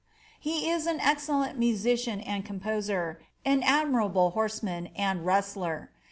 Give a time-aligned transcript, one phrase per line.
[0.39, 5.91] He is an excellent musician and composer, an admirable horseman, and wrestler.